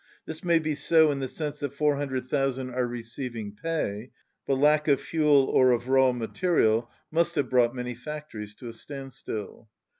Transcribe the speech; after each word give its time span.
This 0.25 0.43
may 0.43 0.57
be 0.57 0.73
so 0.73 1.11
in 1.11 1.19
the 1.19 1.27
sense 1.27 1.59
that 1.59 1.75
400,000 1.75 2.71
are 2.71 2.87
receiving 2.87 3.53
pay, 3.55 4.09
but 4.47 4.55
lack 4.55 4.87
of 4.87 4.99
fuel 4.99 5.43
or 5.43 5.69
of 5.73 5.89
raw 5.89 6.11
material 6.11 6.89
must 7.11 7.35
have 7.35 7.51
brought 7.51 7.75
many 7.75 7.93
factories 7.93 8.55
to 8.55 8.67
a 8.67 8.73
standstill. 8.73 9.69